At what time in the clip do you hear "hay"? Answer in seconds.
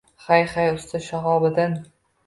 0.27-0.47, 0.55-0.71